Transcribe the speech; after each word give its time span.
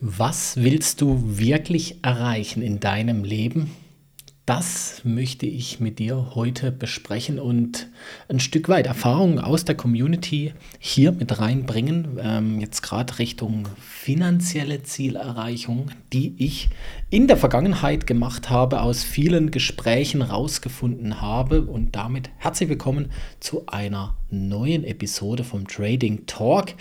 Was 0.00 0.58
willst 0.58 1.00
du 1.00 1.38
wirklich 1.38 2.04
erreichen 2.04 2.60
in 2.60 2.80
deinem 2.80 3.24
Leben? 3.24 3.70
Das 4.44 5.00
möchte 5.04 5.46
ich 5.46 5.80
mit 5.80 5.98
dir 5.98 6.32
heute 6.34 6.70
besprechen 6.70 7.40
und 7.40 7.88
ein 8.28 8.38
Stück 8.38 8.68
weit 8.68 8.86
Erfahrungen 8.86 9.38
aus 9.38 9.64
der 9.64 9.74
Community 9.74 10.52
hier 10.78 11.12
mit 11.12 11.40
reinbringen. 11.40 12.18
Ähm, 12.20 12.60
jetzt 12.60 12.82
gerade 12.82 13.18
Richtung 13.18 13.68
finanzielle 13.80 14.82
Zielerreichung, 14.82 15.90
die 16.12 16.34
ich 16.36 16.68
in 17.08 17.26
der 17.26 17.38
Vergangenheit 17.38 18.06
gemacht 18.06 18.50
habe, 18.50 18.82
aus 18.82 19.02
vielen 19.02 19.50
Gesprächen 19.50 20.20
rausgefunden 20.20 21.22
habe. 21.22 21.62
Und 21.62 21.96
damit 21.96 22.28
herzlich 22.36 22.68
willkommen 22.68 23.10
zu 23.40 23.66
einer 23.66 24.14
neuen 24.28 24.84
Episode 24.84 25.42
vom 25.42 25.66
Trading 25.66 26.26
Talk. 26.26 26.74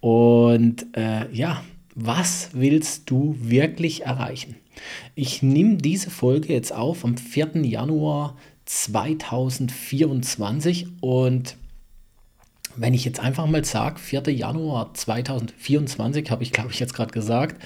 Und 0.00 0.86
äh, 0.96 1.30
ja, 1.32 1.62
was 1.94 2.50
willst 2.52 3.10
du 3.10 3.36
wirklich 3.38 4.02
erreichen? 4.02 4.56
Ich 5.14 5.42
nehme 5.42 5.76
diese 5.76 6.10
Folge 6.10 6.52
jetzt 6.52 6.72
auf 6.72 7.04
am 7.04 7.16
4. 7.16 7.64
Januar 7.64 8.36
2024 8.64 10.88
und 11.00 11.56
wenn 12.76 12.94
ich 12.94 13.04
jetzt 13.04 13.20
einfach 13.20 13.46
mal 13.46 13.64
sage, 13.64 13.98
4. 13.98 14.30
Januar 14.30 14.94
2024, 14.94 16.30
habe 16.30 16.42
ich 16.42 16.52
glaube 16.52 16.72
ich 16.72 16.80
jetzt 16.80 16.94
gerade 16.94 17.12
gesagt, 17.12 17.62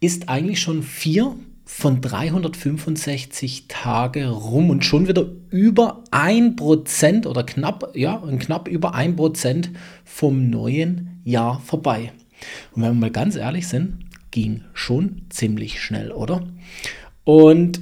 ist 0.00 0.28
eigentlich 0.28 0.60
schon 0.60 0.82
vier 0.82 1.36
von 1.64 2.00
365 2.00 3.66
Tage 3.68 4.28
rum 4.28 4.70
und 4.70 4.86
schon 4.86 5.06
wieder 5.06 5.26
über 5.50 6.02
1% 6.10 7.26
oder 7.26 7.42
knapp, 7.42 7.94
ja, 7.94 8.22
knapp 8.38 8.68
über 8.68 8.94
1% 8.94 9.68
vom 10.02 10.48
neuen 10.48 11.20
Jahr 11.24 11.60
vorbei. 11.60 12.12
Und 12.72 12.82
wenn 12.82 12.90
wir 12.90 13.00
mal 13.00 13.10
ganz 13.10 13.36
ehrlich 13.36 13.68
sind, 13.68 14.04
ging 14.30 14.62
schon 14.74 15.22
ziemlich 15.30 15.80
schnell, 15.80 16.12
oder? 16.12 16.46
Und 17.24 17.80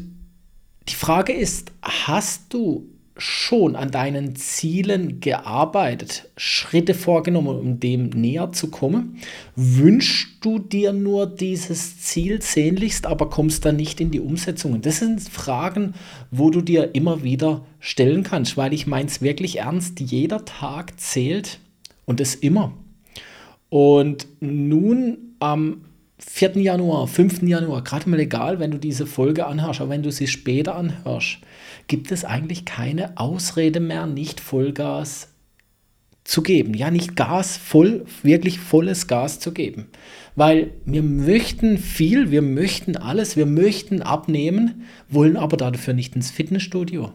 die 0.88 0.94
Frage 0.94 1.32
ist, 1.32 1.72
hast 1.82 2.52
du 2.54 2.88
schon 3.18 3.76
an 3.76 3.90
deinen 3.90 4.36
Zielen 4.36 5.20
gearbeitet, 5.20 6.28
Schritte 6.36 6.92
vorgenommen, 6.92 7.58
um 7.58 7.80
dem 7.80 8.10
näher 8.10 8.52
zu 8.52 8.70
kommen? 8.70 9.18
Wünschst 9.54 10.44
du 10.44 10.58
dir 10.58 10.92
nur 10.92 11.26
dieses 11.26 12.00
Ziel 12.00 12.42
sehnlichst, 12.42 13.06
aber 13.06 13.30
kommst 13.30 13.64
dann 13.64 13.76
nicht 13.76 14.00
in 14.00 14.10
die 14.10 14.20
Umsetzung? 14.20 14.80
das 14.82 14.98
sind 14.98 15.22
Fragen, 15.22 15.94
wo 16.30 16.50
du 16.50 16.60
dir 16.60 16.94
immer 16.94 17.22
wieder 17.22 17.64
stellen 17.80 18.22
kannst, 18.22 18.56
weil 18.56 18.74
ich 18.74 18.86
meine 18.86 19.08
es 19.08 19.22
wirklich 19.22 19.60
ernst. 19.60 20.00
Jeder 20.00 20.44
Tag 20.44 21.00
zählt 21.00 21.58
und 22.04 22.20
es 22.20 22.34
immer. 22.34 22.72
Und 23.78 24.26
nun 24.40 25.34
am 25.38 25.82
4. 26.16 26.56
Januar, 26.56 27.06
5. 27.06 27.42
Januar, 27.42 27.84
gerade 27.84 28.08
mal 28.08 28.18
egal, 28.18 28.58
wenn 28.58 28.70
du 28.70 28.78
diese 28.78 29.04
Folge 29.04 29.46
anhörst, 29.46 29.82
aber 29.82 29.90
wenn 29.90 30.02
du 30.02 30.10
sie 30.10 30.28
später 30.28 30.76
anhörst, 30.76 31.40
gibt 31.86 32.10
es 32.10 32.24
eigentlich 32.24 32.64
keine 32.64 33.18
Ausrede 33.18 33.80
mehr, 33.80 34.06
nicht 34.06 34.40
Vollgas 34.40 35.28
zu 36.24 36.42
geben. 36.42 36.72
Ja, 36.72 36.90
nicht 36.90 37.16
Gas, 37.16 37.58
voll, 37.58 38.06
wirklich 38.22 38.60
volles 38.60 39.08
Gas 39.08 39.40
zu 39.40 39.52
geben. 39.52 39.88
Weil 40.36 40.70
wir 40.86 41.02
möchten 41.02 41.76
viel, 41.76 42.30
wir 42.30 42.40
möchten 42.40 42.96
alles, 42.96 43.36
wir 43.36 43.44
möchten 43.44 44.00
abnehmen, 44.00 44.86
wollen 45.10 45.36
aber 45.36 45.58
dafür 45.58 45.92
nicht 45.92 46.16
ins 46.16 46.30
Fitnessstudio. 46.30 47.12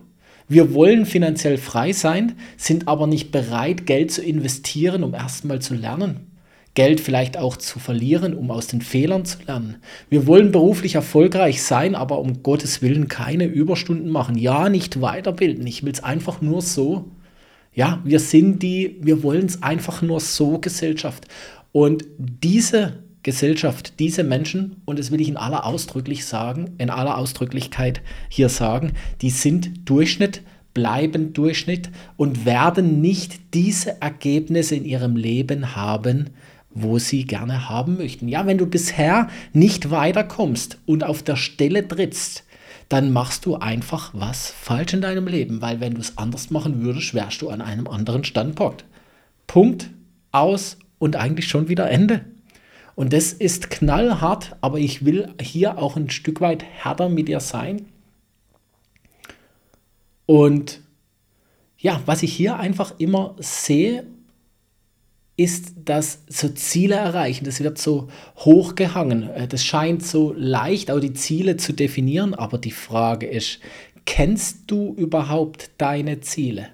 Wir 0.48 0.76
wollen 0.76 1.08
finanziell 1.08 1.58
frei 1.58 1.92
sein, 1.92 2.34
sind 2.56 2.88
aber 2.88 3.08
nicht 3.08 3.32
bereit, 3.32 3.88
Geld 3.88 4.12
zu 4.12 4.22
investieren, 4.22 5.04
um 5.04 5.16
erstmal 5.16 5.60
zu 5.60 5.74
lernen. 5.74 6.31
Geld 6.74 7.02
vielleicht 7.02 7.38
auch 7.38 7.58
zu 7.58 7.80
verlieren, 7.80 8.34
um 8.34 8.50
aus 8.50 8.68
den 8.68 8.82
Fehlern 8.82 9.26
zu 9.26 9.40
lernen. 9.46 9.78
Wir 10.10 10.26
wollen 10.26 10.52
beruflich 10.52 10.96
erfolgreich 10.96 11.62
sein, 11.64 11.96
aber 11.96 12.20
um 12.20 12.44
Gottes 12.44 12.82
Willen 12.82 13.10
keine 13.10 13.46
Überstunden 13.46 14.10
machen. 14.10 14.38
Ja, 14.38 14.70
nicht 14.70 15.02
weiterbilden. 15.02 15.68
Ich 15.68 15.84
will 15.84 15.92
es 15.92 16.04
einfach 16.04 16.42
nur 16.42 16.62
so. 16.62 17.12
Ja, 17.74 18.02
wir 18.06 18.20
sind 18.20 18.64
die, 18.64 18.98
wir 19.02 19.22
wollen 19.22 19.46
es 19.46 19.64
einfach 19.64 20.02
nur 20.02 20.22
so 20.22 20.60
Gesellschaft. 20.60 21.28
Und 21.74 22.06
diese 22.18 23.04
Gesellschaft, 23.24 24.00
diese 24.00 24.24
Menschen, 24.24 24.82
und 24.86 24.98
das 24.98 25.12
will 25.12 25.22
ich 25.22 25.30
in 25.30 25.38
aller 25.38 25.66
ausdrücklich 25.66 26.26
sagen, 26.26 26.72
in 26.78 26.90
aller 26.90 27.18
Ausdrücklichkeit 27.18 28.02
hier 28.30 28.50
sagen, 28.50 28.94
die 29.22 29.30
sind 29.30 29.90
Durchschnitt, 29.90 30.42
bleiben 30.74 31.34
Durchschnitt 31.34 31.90
und 32.18 32.46
werden 32.46 33.02
nicht 33.02 33.54
diese 33.54 34.02
Ergebnisse 34.02 34.76
in 34.76 34.86
ihrem 34.86 35.16
Leben 35.16 35.76
haben, 35.76 36.32
wo 36.74 37.00
sie 37.00 37.26
gerne 37.26 37.70
haben 37.70 37.98
möchten. 37.98 38.28
Ja, 38.28 38.46
wenn 38.46 38.58
du 38.58 38.66
bisher 38.66 39.28
nicht 39.54 39.92
weiterkommst 39.92 40.80
und 40.86 41.04
auf 41.04 41.24
der 41.24 41.36
Stelle 41.36 41.88
trittst, 41.88 42.44
dann 42.90 43.14
machst 43.14 43.46
du 43.46 43.56
einfach 43.56 44.12
was 44.14 44.50
falsch 44.50 44.94
in 44.94 45.02
deinem 45.02 45.28
Leben, 45.28 45.62
weil 45.62 45.80
wenn 45.80 45.94
du 45.94 46.02
es 46.02 46.18
anders 46.18 46.50
machen 46.50 46.82
würdest, 46.82 47.14
wärst 47.14 47.42
du 47.42 47.50
an 47.50 47.62
einem 47.62 47.88
anderen 47.88 48.24
Standpunkt. 48.24 48.86
Punkt, 49.48 49.90
aus 50.32 50.78
und 51.00 51.16
eigentlich 51.16 51.48
schon 51.48 51.68
wieder 51.68 51.90
Ende. 51.90 52.26
Und 52.96 53.14
das 53.14 53.34
ist 53.34 53.70
knallhart, 53.70 54.56
aber 54.62 54.78
ich 54.78 55.06
will 55.06 55.34
hier 55.42 55.78
auch 55.78 55.96
ein 55.96 56.10
Stück 56.10 56.42
weit 56.42 56.64
härter 56.64 57.10
mit 57.10 57.28
dir 57.28 57.40
sein. 57.40 57.86
Und 60.26 60.82
ja, 61.78 62.02
was 62.06 62.24
ich 62.24 62.34
hier 62.34 62.58
einfach 62.58 62.94
immer 63.00 63.36
sehe 63.40 64.06
ist 65.38 65.74
das 65.86 66.24
so 66.28 66.50
Ziele 66.50 66.96
erreichen. 66.96 67.46
Das 67.46 67.62
wird 67.62 67.78
so 67.78 68.10
hochgehangen. 68.38 69.30
Äh, 69.30 69.48
das 69.48 69.64
scheint 69.64 70.06
so 70.06 70.34
leicht, 70.36 70.92
auch 70.92 71.00
die 71.00 71.14
Ziele 71.14 71.58
zu 71.58 71.74
definieren. 71.74 72.34
Aber 72.34 72.58
die 72.58 72.72
Frage 72.72 73.28
ist, 73.28 73.60
kennst 74.06 74.64
du 74.68 74.94
überhaupt 74.94 75.72
deine 75.78 76.22
Ziele? 76.22 76.68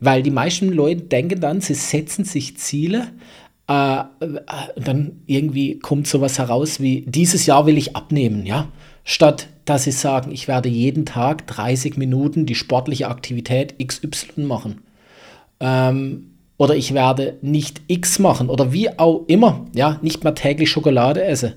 Weil 0.00 0.22
die 0.22 0.30
meisten 0.30 0.70
Leute 0.70 1.02
denken 1.02 1.40
dann, 1.40 1.60
sie 1.60 1.74
setzen 1.74 2.24
sich 2.24 2.56
Ziele, 2.56 3.12
äh, 3.68 4.00
äh, 4.00 4.04
dann 4.76 5.22
irgendwie 5.26 5.78
kommt 5.78 6.06
sowas 6.06 6.38
heraus 6.38 6.80
wie, 6.80 7.04
dieses 7.06 7.46
Jahr 7.46 7.66
will 7.66 7.78
ich 7.78 7.96
abnehmen, 7.96 8.44
ja. 8.44 8.68
Statt 9.04 9.48
dass 9.64 9.84
sie 9.84 9.92
sagen, 9.92 10.30
ich 10.30 10.48
werde 10.48 10.68
jeden 10.68 11.06
Tag 11.06 11.46
30 11.46 11.96
Minuten 11.96 12.46
die 12.46 12.54
sportliche 12.54 13.08
Aktivität 13.08 13.74
XY 13.78 14.42
machen. 14.42 14.82
Ähm, 15.60 16.33
oder 16.56 16.76
ich 16.76 16.94
werde 16.94 17.38
nicht 17.42 17.82
X 17.88 18.18
machen 18.18 18.48
oder 18.48 18.72
wie 18.72 18.98
auch 18.98 19.24
immer, 19.26 19.66
ja, 19.74 19.98
nicht 20.02 20.24
mehr 20.24 20.34
täglich 20.34 20.70
Schokolade 20.70 21.24
esse. 21.24 21.54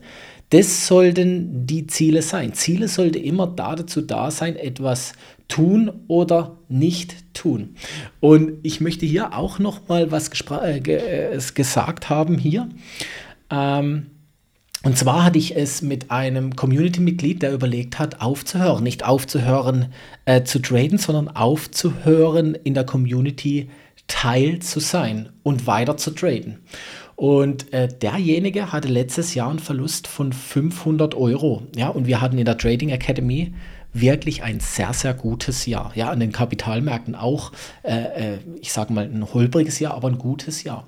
Das 0.50 0.88
sollten 0.88 1.68
die 1.68 1.88
Ziele 1.88 2.22
sein. 2.22 2.54
Ziele 2.54 2.88
sollten 2.88 3.22
immer 3.22 3.48
dazu 3.48 4.02
da 4.02 4.32
sein, 4.32 4.56
etwas 4.56 5.14
tun 5.50 5.92
oder 6.08 6.58
nicht 6.70 7.34
tun. 7.34 7.76
Und 8.22 8.54
ich 8.64 8.80
möchte 8.80 9.06
hier 9.06 9.38
auch 9.38 9.60
noch 9.60 9.88
mal 9.90 10.12
was 10.12 10.30
äh, 10.52 10.78
äh, 10.78 11.40
gesagt 11.54 12.10
haben 12.10 12.38
hier. 12.38 12.70
Ähm, 13.52 14.08
und 14.84 14.98
zwar 14.98 15.26
hatte 15.26 15.40
ich 15.40 15.56
es 15.56 15.82
mit 15.82 16.12
einem 16.12 16.56
Community-Mitglied, 16.56 17.42
der 17.42 17.52
überlegt 17.52 18.00
hat, 18.00 18.22
aufzuhören. 18.22 18.84
Nicht 18.84 19.06
aufzuhören 19.06 19.88
äh, 20.26 20.44
zu 20.44 20.60
traden, 20.60 20.98
sondern 20.98 21.28
aufzuhören 21.28 22.56
in 22.56 22.74
der 22.74 22.86
Community 22.86 23.64
zu 23.66 23.87
Teil 24.08 24.60
zu 24.60 24.80
sein 24.80 25.30
und 25.44 25.68
weiter 25.68 25.98
zu 25.98 26.12
traden. 26.12 26.60
Und 27.16 27.74
äh, 27.74 27.88
derjenige 27.88 28.72
hatte 28.72 28.88
letztes 28.88 29.34
Jahr 29.34 29.50
einen 29.50 29.60
Verlust 29.60 30.08
von 30.08 30.32
500 30.32 31.16
Euro. 31.16 31.64
Ja, 31.76 31.90
und 31.90 32.06
wir 32.06 32.22
hatten 32.22 32.38
in 32.38 32.46
der 32.46 32.58
Trading 32.58 32.90
Academy 32.90 33.54
wirklich 33.92 34.44
ein 34.44 34.60
sehr, 34.60 34.94
sehr 34.94 35.16
gutes 35.16 35.66
Jahr. 35.66 35.92
Ja, 35.96 36.10
an 36.12 36.20
den 36.20 36.32
Kapitalmärkten 36.32 37.16
auch, 37.16 37.52
äh, 37.82 38.34
äh 38.36 38.38
ich 38.62 38.72
sage 38.72 38.94
mal, 38.94 39.06
ein 39.06 39.34
holpriges 39.34 39.80
Jahr, 39.80 39.96
aber 39.96 40.10
ein 40.10 40.20
gutes 40.20 40.64
Jahr. 40.64 40.88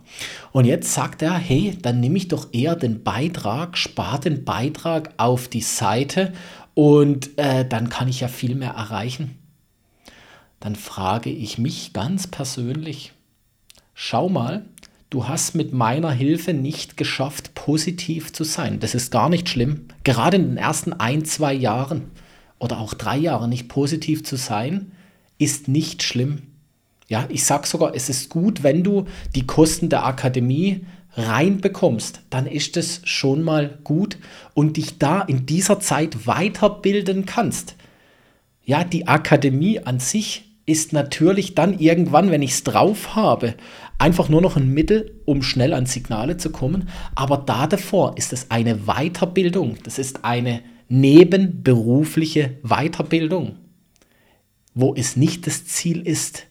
Und 0.51 0.65
jetzt 0.65 0.93
sagt 0.93 1.23
er, 1.23 1.33
hey, 1.33 1.75
dann 1.81 1.99
nehme 1.99 2.17
ich 2.17 2.27
doch 2.27 2.49
eher 2.51 2.75
den 2.75 3.01
Beitrag, 3.01 3.75
spare 3.75 4.19
den 4.19 4.45
Beitrag 4.45 5.11
auf 5.17 5.47
die 5.47 5.61
Seite 5.61 6.33
und 6.75 7.39
äh, 7.39 7.67
dann 7.67 7.89
kann 7.89 8.07
ich 8.07 8.19
ja 8.19 8.27
viel 8.27 8.53
mehr 8.53 8.71
erreichen 8.71 9.38
dann 10.59 10.75
frage 10.75 11.29
ich 11.29 11.57
mich 11.57 11.93
ganz 11.93 12.27
persönlich, 12.27 13.13
schau 13.93 14.29
mal, 14.29 14.65
du 15.09 15.27
hast 15.27 15.55
mit 15.55 15.73
meiner 15.73 16.11
Hilfe 16.11 16.53
nicht 16.53 16.97
geschafft, 16.97 17.55
positiv 17.55 18.33
zu 18.33 18.43
sein. 18.43 18.79
Das 18.79 18.95
ist 18.95 19.11
gar 19.11 19.29
nicht 19.29 19.49
schlimm. 19.49 19.85
Gerade 20.03 20.37
in 20.37 20.49
den 20.49 20.57
ersten 20.57 20.93
ein, 20.93 21.25
zwei 21.25 21.53
Jahren 21.53 22.11
oder 22.59 22.79
auch 22.79 22.93
drei 22.93 23.17
Jahren 23.17 23.49
nicht 23.49 23.69
positiv 23.69 24.23
zu 24.23 24.35
sein, 24.35 24.91
ist 25.37 25.67
nicht 25.67 26.03
schlimm. 26.03 26.43
Ja, 27.07 27.25
ich 27.29 27.43
sage 27.43 27.65
sogar, 27.65 27.95
es 27.95 28.09
ist 28.09 28.29
gut, 28.29 28.61
wenn 28.61 28.83
du 28.83 29.05
die 29.33 29.47
Kosten 29.47 29.89
der 29.89 30.05
Akademie 30.05 30.85
reinbekommst, 31.13 32.21
dann 32.29 32.45
ist 32.45 32.77
es 32.77 33.01
schon 33.03 33.41
mal 33.41 33.79
gut 33.83 34.17
und 34.53 34.77
dich 34.77 34.99
da 34.99 35.21
in 35.21 35.45
dieser 35.45 35.79
Zeit 35.79 36.27
weiterbilden 36.27 37.25
kannst. 37.25 37.75
Ja, 38.63 38.83
die 38.83 39.07
Akademie 39.07 39.79
an 39.79 39.99
sich 39.99 40.48
ist 40.69 40.93
natürlich 40.93 41.55
dann 41.55 41.79
irgendwann, 41.79 42.31
wenn 42.31 42.41
ich 42.41 42.51
es 42.51 42.63
drauf 42.63 43.15
habe, 43.15 43.55
einfach 43.97 44.29
nur 44.29 44.41
noch 44.41 44.55
ein 44.55 44.73
Mittel, 44.73 45.19
um 45.25 45.41
schnell 45.41 45.73
an 45.73 45.85
Signale 45.85 46.37
zu 46.37 46.51
kommen. 46.51 46.89
Aber 47.15 47.37
da 47.37 47.67
davor 47.67 48.17
ist 48.17 48.31
es 48.31 48.51
eine 48.51 48.85
Weiterbildung. 48.85 49.77
Das 49.83 49.99
ist 49.99 50.23
eine 50.23 50.61
nebenberufliche 50.87 52.57
Weiterbildung, 52.63 53.57
wo 54.73 54.95
es 54.95 55.15
nicht 55.15 55.47
das 55.47 55.65
Ziel 55.65 56.01
ist, 56.07 56.45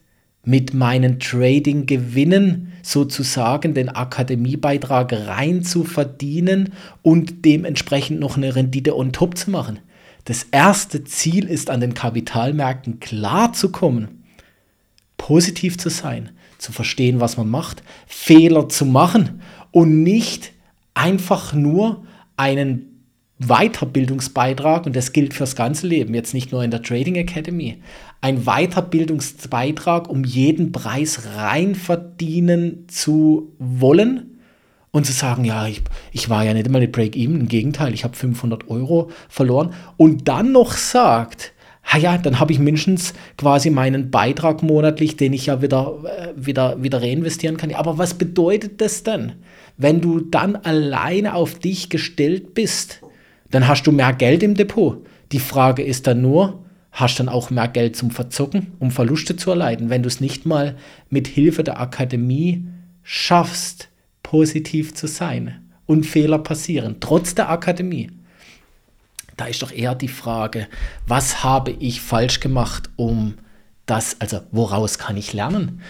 mit 0.44 0.72
meinen 0.72 1.20
Trading-Gewinnen 1.20 2.72
sozusagen 2.82 3.74
den 3.74 3.88
Akademiebeitrag 3.88 5.12
rein 5.12 5.62
zu 5.62 5.84
verdienen 5.84 6.72
und 7.02 7.44
dementsprechend 7.44 8.20
noch 8.20 8.36
eine 8.36 8.54
Rendite 8.54 8.96
on 8.96 9.12
top 9.12 9.36
zu 9.36 9.50
machen. 9.50 9.80
Das 10.28 10.42
erste 10.50 11.04
Ziel 11.04 11.46
ist, 11.48 11.70
an 11.70 11.80
den 11.80 11.94
Kapitalmärkten 11.94 13.00
klarzukommen, 13.00 14.24
positiv 15.16 15.78
zu 15.78 15.88
sein, 15.88 16.32
zu 16.58 16.70
verstehen, 16.70 17.18
was 17.18 17.38
man 17.38 17.48
macht, 17.48 17.82
Fehler 18.06 18.68
zu 18.68 18.84
machen 18.84 19.40
und 19.70 20.02
nicht 20.02 20.52
einfach 20.92 21.54
nur 21.54 22.04
einen 22.36 23.06
Weiterbildungsbeitrag, 23.38 24.84
und 24.84 24.94
das 24.94 25.14
gilt 25.14 25.32
fürs 25.32 25.56
ganze 25.56 25.86
Leben, 25.86 26.12
jetzt 26.12 26.34
nicht 26.34 26.52
nur 26.52 26.62
in 26.62 26.70
der 26.70 26.82
Trading 26.82 27.14
Academy, 27.14 27.78
ein 28.20 28.44
Weiterbildungsbeitrag, 28.44 30.10
um 30.10 30.24
jeden 30.24 30.72
Preis 30.72 31.24
rein 31.36 31.74
verdienen 31.74 32.84
zu 32.88 33.54
wollen 33.58 34.37
und 34.90 35.06
zu 35.06 35.12
sagen, 35.12 35.44
ja, 35.44 35.66
ich, 35.66 35.82
ich 36.12 36.28
war 36.28 36.44
ja 36.44 36.54
nicht 36.54 36.66
immer 36.66 36.80
mit 36.80 36.92
Break-Even, 36.92 37.40
im 37.40 37.48
Gegenteil, 37.48 37.94
ich 37.94 38.04
habe 38.04 38.16
500 38.16 38.68
Euro 38.68 39.10
verloren 39.28 39.74
und 39.96 40.28
dann 40.28 40.52
noch 40.52 40.72
sagt, 40.72 41.52
ja, 41.96 42.18
dann 42.18 42.38
habe 42.38 42.52
ich 42.52 42.58
mindestens 42.58 43.14
quasi 43.38 43.70
meinen 43.70 44.10
Beitrag 44.10 44.62
monatlich, 44.62 45.16
den 45.16 45.32
ich 45.32 45.46
ja 45.46 45.62
wieder, 45.62 45.94
äh, 46.04 46.32
wieder, 46.36 46.82
wieder 46.82 47.00
reinvestieren 47.00 47.56
kann. 47.56 47.72
Aber 47.74 47.96
was 47.96 48.14
bedeutet 48.14 48.80
das 48.80 49.04
denn, 49.04 49.32
wenn 49.78 50.02
du 50.02 50.20
dann 50.20 50.56
alleine 50.56 51.34
auf 51.34 51.58
dich 51.58 51.88
gestellt 51.88 52.52
bist? 52.52 53.00
Dann 53.50 53.66
hast 53.66 53.84
du 53.84 53.92
mehr 53.92 54.12
Geld 54.12 54.42
im 54.42 54.54
Depot. 54.54 55.06
Die 55.32 55.38
Frage 55.38 55.82
ist 55.82 56.06
dann 56.06 56.20
nur, 56.20 56.62
hast 56.92 57.18
du 57.18 57.24
dann 57.24 57.32
auch 57.32 57.50
mehr 57.50 57.68
Geld 57.68 57.96
zum 57.96 58.10
Verzocken, 58.10 58.72
um 58.78 58.90
Verluste 58.90 59.36
zu 59.36 59.50
erleiden, 59.50 59.88
wenn 59.88 60.02
du 60.02 60.08
es 60.08 60.20
nicht 60.20 60.44
mal 60.44 60.76
mit 61.08 61.26
Hilfe 61.26 61.64
der 61.64 61.80
Akademie 61.80 62.66
schaffst, 63.02 63.88
positiv 64.28 64.92
zu 64.92 65.06
sein 65.06 65.64
und 65.86 66.04
Fehler 66.04 66.38
passieren, 66.38 66.96
trotz 67.00 67.34
der 67.34 67.48
Akademie. 67.48 68.10
Da 69.38 69.46
ist 69.46 69.62
doch 69.62 69.72
eher 69.72 69.94
die 69.94 70.08
Frage, 70.08 70.68
was 71.06 71.42
habe 71.44 71.70
ich 71.70 72.02
falsch 72.02 72.38
gemacht, 72.40 72.90
um 72.96 73.38
das, 73.86 74.20
also 74.20 74.40
woraus 74.50 74.98
kann 74.98 75.16
ich 75.16 75.32
lernen? 75.32 75.80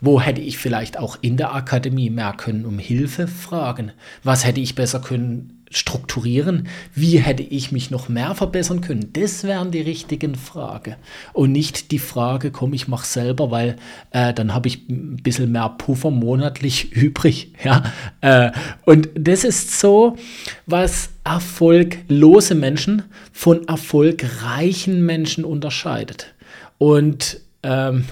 Wo 0.00 0.20
hätte 0.20 0.40
ich 0.40 0.58
vielleicht 0.58 0.98
auch 0.98 1.18
in 1.20 1.36
der 1.36 1.54
Akademie 1.54 2.10
mehr 2.10 2.32
können 2.32 2.64
um 2.64 2.78
Hilfe 2.78 3.26
fragen? 3.26 3.92
Was 4.22 4.44
hätte 4.44 4.60
ich 4.60 4.74
besser 4.74 5.00
können 5.00 5.58
strukturieren? 5.70 6.68
Wie 6.94 7.18
hätte 7.18 7.42
ich 7.42 7.72
mich 7.72 7.90
noch 7.90 8.08
mehr 8.08 8.34
verbessern 8.34 8.80
können? 8.80 9.10
Das 9.12 9.44
wären 9.44 9.70
die 9.70 9.80
richtigen 9.80 10.34
Fragen. 10.34 10.96
Und 11.32 11.52
nicht 11.52 11.90
die 11.90 11.98
Frage, 11.98 12.50
komm, 12.50 12.72
ich 12.72 12.88
mache 12.88 13.06
selber, 13.06 13.50
weil 13.50 13.76
äh, 14.10 14.32
dann 14.32 14.54
habe 14.54 14.68
ich 14.68 14.88
ein 14.88 15.16
bisschen 15.16 15.52
mehr 15.52 15.68
Puffer 15.68 16.10
monatlich 16.10 16.92
übrig. 16.96 17.52
Ja? 17.62 17.92
Äh, 18.20 18.52
und 18.84 19.08
das 19.14 19.44
ist 19.44 19.78
so, 19.80 20.16
was 20.66 21.10
erfolglose 21.24 22.54
Menschen 22.54 23.02
von 23.32 23.66
erfolgreichen 23.66 25.04
Menschen 25.04 25.44
unterscheidet. 25.44 26.34
Und 26.78 27.40
ähm, 27.62 28.04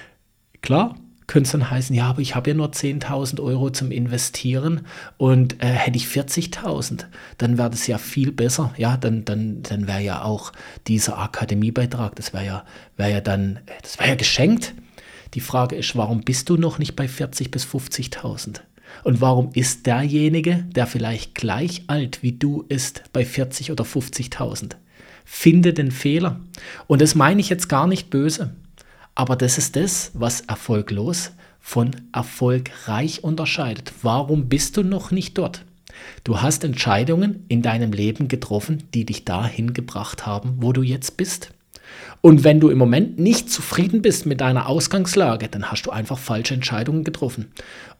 klar, 0.62 0.96
könnte 1.28 1.46
es 1.46 1.52
dann 1.52 1.70
heißen, 1.70 1.94
ja, 1.94 2.06
aber 2.06 2.20
ich 2.20 2.34
habe 2.34 2.50
ja 2.50 2.56
nur 2.56 2.70
10.000 2.70 3.40
Euro 3.40 3.70
zum 3.70 3.92
Investieren 3.92 4.86
und 5.18 5.62
äh, 5.62 5.66
hätte 5.66 5.98
ich 5.98 6.06
40.000, 6.06 7.04
dann 7.36 7.58
wäre 7.58 7.70
das 7.70 7.86
ja 7.86 7.98
viel 7.98 8.32
besser. 8.32 8.72
Ja, 8.78 8.96
dann, 8.96 9.24
dann, 9.24 9.62
dann 9.62 9.86
wäre 9.86 10.00
ja 10.00 10.22
auch 10.22 10.52
dieser 10.88 11.18
Akademiebeitrag, 11.18 12.16
das 12.16 12.32
wäre 12.32 12.46
ja, 12.46 12.64
wär 12.96 13.08
ja 13.08 13.20
dann, 13.20 13.60
das 13.82 13.98
wäre 13.98 14.08
ja 14.08 14.14
geschenkt. 14.16 14.74
Die 15.34 15.40
Frage 15.40 15.76
ist, 15.76 15.94
warum 15.94 16.22
bist 16.22 16.48
du 16.48 16.56
noch 16.56 16.78
nicht 16.78 16.96
bei 16.96 17.04
40.000 17.04 17.50
bis 17.50 17.66
50.000? 17.66 18.60
Und 19.04 19.20
warum 19.20 19.50
ist 19.52 19.86
derjenige, 19.86 20.64
der 20.74 20.86
vielleicht 20.86 21.34
gleich 21.34 21.82
alt 21.88 22.22
wie 22.22 22.32
du 22.32 22.64
ist, 22.68 23.02
bei 23.12 23.26
40 23.26 23.70
oder 23.70 23.84
50.000? 23.84 24.76
Finde 25.26 25.74
den 25.74 25.90
Fehler. 25.90 26.40
Und 26.86 27.02
das 27.02 27.14
meine 27.14 27.42
ich 27.42 27.50
jetzt 27.50 27.68
gar 27.68 27.86
nicht 27.86 28.08
böse. 28.08 28.54
Aber 29.18 29.34
das 29.34 29.58
ist 29.58 29.74
das, 29.74 30.12
was 30.14 30.42
erfolglos 30.42 31.32
von 31.58 31.90
erfolgreich 32.12 33.24
unterscheidet. 33.24 33.92
Warum 34.02 34.48
bist 34.48 34.76
du 34.76 34.84
noch 34.84 35.10
nicht 35.10 35.36
dort? 35.38 35.64
Du 36.22 36.40
hast 36.40 36.62
Entscheidungen 36.62 37.44
in 37.48 37.60
deinem 37.60 37.90
Leben 37.90 38.28
getroffen, 38.28 38.84
die 38.94 39.04
dich 39.04 39.24
dahin 39.24 39.74
gebracht 39.74 40.24
haben, 40.24 40.58
wo 40.58 40.72
du 40.72 40.84
jetzt 40.84 41.16
bist. 41.16 41.50
Und 42.20 42.44
wenn 42.44 42.60
du 42.60 42.68
im 42.68 42.78
Moment 42.78 43.18
nicht 43.18 43.50
zufrieden 43.50 44.02
bist 44.02 44.24
mit 44.24 44.40
deiner 44.40 44.68
Ausgangslage, 44.68 45.48
dann 45.48 45.68
hast 45.68 45.82
du 45.82 45.90
einfach 45.90 46.16
falsche 46.16 46.54
Entscheidungen 46.54 47.02
getroffen. 47.02 47.50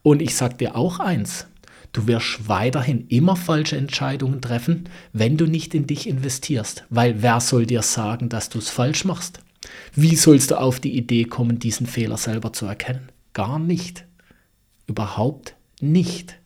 Und 0.05 0.23
ich 0.23 0.37
sage 0.37 0.55
dir 0.55 0.76
auch 0.76 1.00
eins, 1.00 1.49
du 1.93 2.06
wirst 2.06 2.49
weiterhin 2.49 3.09
immer 3.09 3.35
falsche 3.35 3.76
Entscheidungen 3.76 4.41
treffen, 4.41 4.88
wenn 5.12 5.37
du 5.37 5.47
nicht 5.47 5.75
in 5.75 5.88
dich 5.88 6.09
investierst. 6.09 6.85
Weil 6.91 7.23
wer 7.23 7.41
soll 7.41 7.67
dir 7.67 7.82
sagen, 7.82 8.29
dass 8.29 8.50
du 8.50 8.59
es 8.59 8.71
falsch 8.71 9.05
machst? 9.05 9.41
Wie 9.95 10.17
sollst 10.17 10.51
du 10.51 10.61
auf 10.61 10.81
die 10.81 10.97
Idee 10.97 11.25
kommen, 11.25 11.59
diesen 11.59 11.87
Fehler 11.87 12.17
selber 12.17 12.53
zu 12.53 12.67
erkennen? 12.67 13.11
Gar 13.33 13.59
nicht. 13.59 14.05
Überhaupt 14.87 15.55
nicht. 15.81 16.39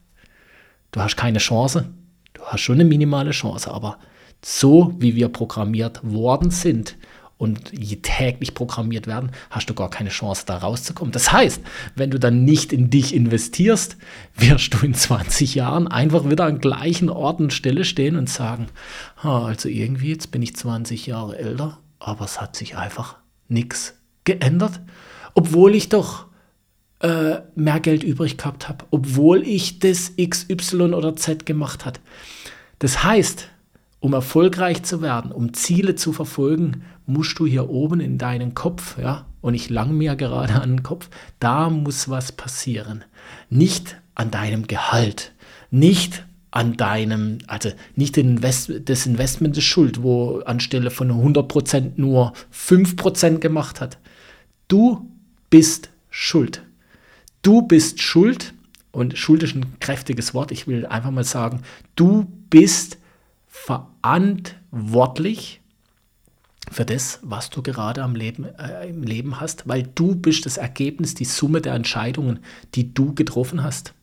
Du 0.90 1.00
hast 1.00 1.16
keine 1.16 1.38
Chance. 1.38 1.92
Du 2.34 2.42
hast 2.42 2.60
schon 2.60 2.76
eine 2.76 2.84
minimale 2.84 3.30
Chance, 3.30 3.70
aber 3.70 3.98
so 4.44 4.94
wie 4.98 5.14
wir 5.14 5.28
programmiert 5.28 6.00
worden 6.02 6.50
sind 6.50 6.96
und 7.38 7.72
täglich 8.02 8.54
programmiert 8.54 9.08
werden, 9.08 9.32
hast 9.50 9.68
du 9.68 9.74
gar 9.74 9.90
keine 9.90 10.10
Chance, 10.10 10.44
da 10.46 10.58
rauszukommen. 10.58 11.10
Das 11.10 11.32
heißt, 11.32 11.60
wenn 11.96 12.10
du 12.10 12.20
dann 12.20 12.44
nicht 12.44 12.72
in 12.72 12.88
dich 12.88 13.14
investierst, 13.14 13.96
wirst 14.36 14.74
du 14.74 14.86
in 14.86 14.94
20 14.94 15.56
Jahren 15.56 15.88
einfach 15.88 16.28
wieder 16.30 16.44
an 16.44 16.60
gleichen 16.60 17.10
Ort 17.10 17.40
und 17.40 17.52
Stelle 17.52 17.84
stehen 17.84 18.16
und 18.16 18.28
sagen, 18.28 18.68
also 19.16 19.68
irgendwie, 19.68 20.10
jetzt 20.10 20.30
bin 20.30 20.42
ich 20.42 20.54
20 20.54 21.06
Jahre 21.06 21.36
älter 21.36 21.78
aber 22.04 22.24
es 22.24 22.40
hat 22.40 22.56
sich 22.56 22.76
einfach 22.76 23.16
nichts 23.48 23.94
geändert, 24.24 24.80
obwohl 25.34 25.74
ich 25.74 25.88
doch 25.88 26.26
äh, 27.00 27.40
mehr 27.54 27.80
Geld 27.80 28.04
übrig 28.04 28.38
gehabt 28.38 28.68
habe, 28.68 28.84
obwohl 28.90 29.46
ich 29.46 29.78
das 29.80 30.12
X, 30.16 30.48
Y 30.48 30.94
oder 30.94 31.16
Z 31.16 31.46
gemacht 31.46 31.84
habe. 31.84 31.98
Das 32.78 33.02
heißt, 33.02 33.48
um 34.00 34.12
erfolgreich 34.12 34.82
zu 34.82 35.02
werden, 35.02 35.32
um 35.32 35.54
Ziele 35.54 35.94
zu 35.94 36.12
verfolgen, 36.12 36.82
musst 37.06 37.38
du 37.38 37.46
hier 37.46 37.70
oben 37.70 38.00
in 38.00 38.18
deinen 38.18 38.54
Kopf, 38.54 38.98
ja, 38.98 39.26
und 39.40 39.54
ich 39.54 39.70
lang 39.70 39.96
mir 39.96 40.16
gerade 40.16 40.60
an 40.60 40.70
den 40.70 40.82
Kopf, 40.82 41.08
da 41.40 41.68
muss 41.70 42.08
was 42.08 42.32
passieren. 42.32 43.04
Nicht 43.50 43.96
an 44.14 44.30
deinem 44.30 44.66
Gehalt, 44.66 45.32
nicht 45.70 46.24
an 46.52 46.76
deinem, 46.76 47.38
also 47.48 47.72
nicht 47.96 48.16
Invest, 48.18 48.70
das 48.84 49.06
Investment 49.06 49.56
ist 49.56 49.64
schuld, 49.64 50.02
wo 50.02 50.40
anstelle 50.40 50.90
von 50.90 51.10
100% 51.10 51.92
nur 51.96 52.34
5% 52.54 53.38
gemacht 53.38 53.80
hat. 53.80 53.96
Du 54.68 55.10
bist 55.50 55.88
schuld. 56.10 56.62
Du 57.40 57.62
bist 57.62 58.02
schuld 58.02 58.52
und 58.92 59.18
schuld 59.18 59.42
ist 59.42 59.56
ein 59.56 59.78
kräftiges 59.80 60.34
Wort. 60.34 60.52
Ich 60.52 60.66
will 60.66 60.84
einfach 60.86 61.10
mal 61.10 61.24
sagen, 61.24 61.62
du 61.96 62.30
bist 62.50 62.98
verantwortlich 63.48 65.62
für 66.70 66.84
das, 66.84 67.18
was 67.22 67.48
du 67.48 67.62
gerade 67.62 68.02
am 68.02 68.14
Leben, 68.14 68.44
äh, 68.58 68.90
im 68.90 69.02
Leben 69.02 69.40
hast, 69.40 69.66
weil 69.66 69.84
du 69.94 70.14
bist 70.14 70.44
das 70.44 70.58
Ergebnis, 70.58 71.14
die 71.14 71.24
Summe 71.24 71.62
der 71.62 71.72
Entscheidungen, 71.74 72.40
die 72.74 72.92
du 72.92 73.14
getroffen 73.14 73.64
hast. 73.64 73.94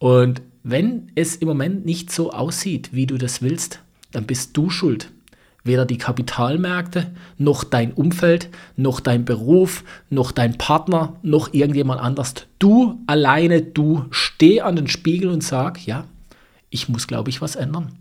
Und 0.00 0.40
wenn 0.62 1.12
es 1.14 1.36
im 1.36 1.46
Moment 1.46 1.84
nicht 1.84 2.10
so 2.10 2.32
aussieht, 2.32 2.88
wie 2.92 3.06
du 3.06 3.18
das 3.18 3.42
willst, 3.42 3.80
dann 4.12 4.24
bist 4.24 4.56
du 4.56 4.70
schuld. 4.70 5.10
Weder 5.62 5.84
die 5.84 5.98
Kapitalmärkte, 5.98 7.10
noch 7.36 7.64
dein 7.64 7.92
Umfeld, 7.92 8.48
noch 8.76 9.00
dein 9.00 9.26
Beruf, 9.26 9.84
noch 10.08 10.32
dein 10.32 10.56
Partner, 10.56 11.16
noch 11.22 11.52
irgendjemand 11.52 12.00
anders. 12.00 12.34
Du 12.58 12.98
alleine, 13.06 13.60
du 13.60 14.06
steh 14.10 14.62
an 14.62 14.74
den 14.74 14.88
Spiegel 14.88 15.28
und 15.28 15.44
sag, 15.44 15.86
ja, 15.86 16.06
ich 16.70 16.88
muss, 16.88 17.06
glaube 17.06 17.28
ich, 17.28 17.42
was 17.42 17.56
ändern. 17.56 17.92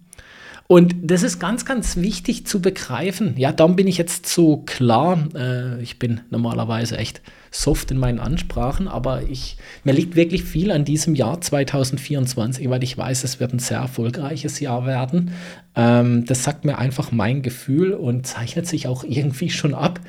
Und 0.71 0.97
das 1.01 1.23
ist 1.23 1.39
ganz, 1.39 1.65
ganz 1.65 1.97
wichtig 1.97 2.45
zu 2.45 2.61
begreifen. 2.61 3.33
Ja, 3.38 3.51
darum 3.51 3.75
bin 3.75 3.88
ich 3.88 3.97
jetzt 3.97 4.27
so 4.27 4.57
klar. 4.57 5.27
Äh, 5.33 5.81
ich 5.81 5.97
bin 5.97 6.21
normalerweise 6.29 6.95
echt 6.95 7.23
soft 7.49 7.89
in 7.89 7.97
meinen 7.97 8.19
Ansprachen, 8.19 8.88
aber 8.88 9.23
ich, 9.23 9.57
mir 9.83 9.95
liegt 9.95 10.15
wirklich 10.15 10.43
viel 10.43 10.71
an 10.71 10.85
diesem 10.85 11.15
Jahr 11.15 11.41
2024, 11.41 12.69
weil 12.69 12.83
ich 12.83 12.95
weiß, 12.95 13.23
es 13.23 13.39
wird 13.39 13.51
ein 13.51 13.57
sehr 13.57 13.79
erfolgreiches 13.79 14.59
Jahr 14.59 14.85
werden. 14.85 15.31
Ähm, 15.75 16.25
das 16.25 16.43
sagt 16.43 16.65
mir 16.65 16.77
einfach 16.77 17.11
mein 17.11 17.41
Gefühl 17.41 17.93
und 17.93 18.27
zeichnet 18.27 18.67
sich 18.67 18.85
auch 18.85 19.03
irgendwie 19.03 19.49
schon 19.49 19.73
ab. 19.73 19.99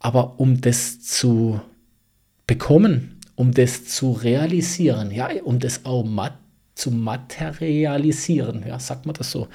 Aber 0.00 0.40
um 0.40 0.60
das 0.60 1.00
zu 1.02 1.60
bekommen, 2.48 3.20
um 3.36 3.54
das 3.54 3.84
zu 3.84 4.10
realisieren, 4.10 5.12
ja, 5.12 5.28
um 5.44 5.60
das 5.60 5.84
auch 5.84 6.02
mat 6.04 6.41
zu 6.74 6.90
materialisieren, 6.90 8.64
ja, 8.66 8.78
sagt 8.78 9.06
man 9.06 9.14
das 9.14 9.30
so, 9.30 9.48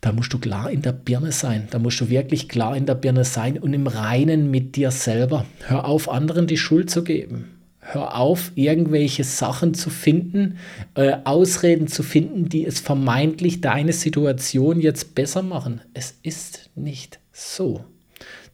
da 0.00 0.12
musst 0.12 0.32
du 0.32 0.38
klar 0.38 0.70
in 0.70 0.80
der 0.80 0.92
Birne 0.92 1.30
sein. 1.30 1.68
Da 1.70 1.78
musst 1.78 2.00
du 2.00 2.08
wirklich 2.08 2.48
klar 2.48 2.76
in 2.76 2.86
der 2.86 2.94
Birne 2.94 3.24
sein 3.24 3.58
und 3.58 3.74
im 3.74 3.86
Reinen 3.86 4.50
mit 4.50 4.76
dir 4.76 4.90
selber. 4.90 5.44
Hör 5.66 5.84
auf, 5.84 6.08
anderen 6.08 6.46
die 6.46 6.56
Schuld 6.56 6.90
zu 6.90 7.04
geben. 7.04 7.50
Hör 7.80 8.16
auf, 8.16 8.52
irgendwelche 8.54 9.24
Sachen 9.24 9.74
zu 9.74 9.90
finden, 9.90 10.58
äh, 10.94 11.16
Ausreden 11.24 11.86
zu 11.86 12.02
finden, 12.02 12.48
die 12.48 12.64
es 12.64 12.80
vermeintlich 12.80 13.60
deine 13.60 13.92
Situation 13.92 14.80
jetzt 14.80 15.14
besser 15.14 15.42
machen. 15.42 15.80
Es 15.92 16.14
ist 16.22 16.70
nicht 16.74 17.18
so. 17.32 17.84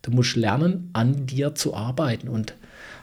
Du 0.03 0.11
musst 0.11 0.37
lernen, 0.37 0.91
an 0.95 1.27
dir 1.27 1.55
zu 1.55 1.75
arbeiten. 1.75 2.29
Und 2.29 2.55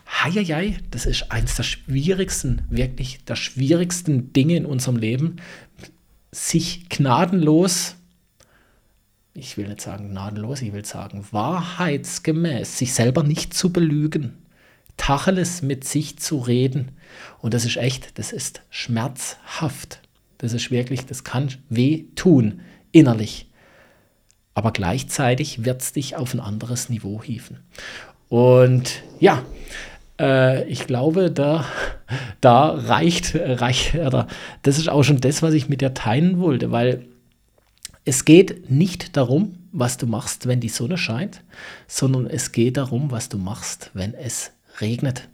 heieiei, 0.07 0.77
das 0.91 1.05
ist 1.05 1.31
eines 1.31 1.55
der 1.55 1.63
schwierigsten, 1.63 2.63
wirklich 2.69 3.24
der 3.25 3.36
schwierigsten 3.36 4.33
Dinge 4.33 4.57
in 4.57 4.65
unserem 4.65 4.98
Leben, 4.98 5.38
sich 6.31 6.89
gnadenlos, 6.89 7.95
ich 9.33 9.57
will 9.57 9.67
nicht 9.67 9.81
sagen 9.81 10.10
gnadenlos, 10.10 10.62
ich 10.62 10.74
will 10.74 10.86
sagen 10.86 11.25
wahrheitsgemäß, 11.31 12.77
sich 12.77 12.93
selber 12.93 13.24
nicht 13.24 13.53
zu 13.53 13.72
belügen. 13.72 14.38
Tacheles 14.95 15.63
mit 15.63 15.86
sich 15.86 16.19
zu 16.19 16.38
reden. 16.38 16.91
Und 17.39 17.55
das 17.55 17.65
ist 17.65 17.77
echt, 17.77 18.19
das 18.19 18.31
ist 18.31 18.62
schmerzhaft. 18.69 20.01
Das 20.38 20.53
ist 20.53 20.69
wirklich, 20.69 21.05
das 21.07 21.24
kann 21.24 21.50
weh 21.69 22.05
tun, 22.15 22.62
innerlich 22.91 23.48
aber 24.55 24.72
gleichzeitig 24.72 25.65
wird 25.65 25.81
es 25.81 25.93
dich 25.93 26.15
auf 26.15 26.33
ein 26.33 26.39
anderes 26.39 26.89
Niveau 26.89 27.22
hieven. 27.24 27.60
Und 28.29 29.03
ja, 29.19 29.43
äh, 30.24 30.63
ich 30.68 30.88
glaube, 30.88 31.30
da, 31.32 31.65
da 32.42 32.70
reicht, 32.70 33.36
reicht 33.36 33.96
oder 33.96 34.27
das 34.62 34.77
ist 34.77 34.89
auch 34.89 35.03
schon 35.03 35.20
das, 35.20 35.42
was 35.42 35.53
ich 35.53 35.70
mit 35.70 35.82
dir 35.82 35.94
teilen 35.94 36.39
wollte, 36.39 36.72
weil 36.72 37.06
es 38.06 38.25
geht 38.25 38.70
nicht 38.70 39.18
darum, 39.18 39.56
was 39.72 39.98
du 39.98 40.08
machst, 40.08 40.48
wenn 40.48 40.60
die 40.60 40.70
Sonne 40.70 40.98
scheint, 40.98 41.42
sondern 41.88 42.27
es 42.27 42.51
geht 42.51 42.77
darum, 42.77 43.12
was 43.12 43.30
du 43.30 43.38
machst, 43.38 43.92
wenn 43.94 44.13
es 44.13 44.51
regnet. 44.82 45.30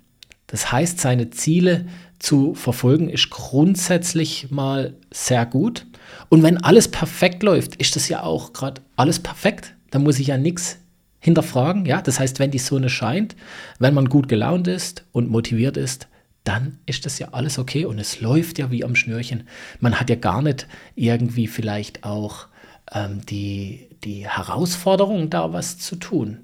Das 0.48 0.72
heißt, 0.72 1.00
seine 1.00 1.30
Ziele 1.30 1.86
zu 2.18 2.56
verfolgen 2.56 3.10
ist 3.10 3.30
grundsätzlich 3.30 4.50
mal 4.50 4.96
sehr 5.12 5.46
gut. 5.46 5.86
Und 6.30 6.42
wenn 6.42 6.58
alles 6.58 6.88
perfekt 6.88 7.44
läuft, 7.44 7.76
ist 7.76 7.96
das 7.96 8.10
ja 8.10 8.24
auch 8.24 8.54
gerade 8.54 8.82
alles 8.96 9.20
perfekt. 9.20 9.76
Da 9.92 10.00
muss 10.00 10.20
ich 10.20 10.28
ja 10.28 10.38
nichts 10.38 10.80
hinterfragen. 11.20 11.86
Ja, 11.86 12.02
das 12.02 12.20
heißt, 12.20 12.40
wenn 12.40 12.52
die 12.52 12.60
Sonne 12.60 12.90
scheint, 12.90 13.36
wenn 13.80 13.94
man 13.94 14.10
gut 14.10 14.28
gelaunt 14.28 14.68
ist 14.68 15.06
und 15.12 15.30
motiviert 15.30 15.78
ist, 15.78 16.08
dann 16.44 16.80
ist 16.86 17.06
das 17.06 17.20
ja 17.20 17.30
alles 17.32 17.60
okay 17.60 17.86
und 17.86 18.00
es 18.00 18.22
läuft 18.22 18.58
ja 18.58 18.72
wie 18.72 18.84
am 18.84 18.96
Schnürchen. 18.96 19.48
Man 19.80 20.00
hat 20.00 20.10
ja 20.10 20.16
gar 20.16 20.42
nicht 20.42 20.68
irgendwie 20.96 21.48
vielleicht 21.48 22.04
auch 22.04 22.48
ähm, 22.92 23.22
die, 23.26 23.90
die 24.04 24.28
Herausforderung, 24.28 25.30
da 25.30 25.54
was 25.54 25.78
zu 25.78 25.96
tun. 25.98 26.40